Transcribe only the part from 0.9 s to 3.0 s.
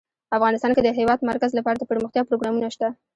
هېواد مرکز لپاره دپرمختیا پروګرامونه شته.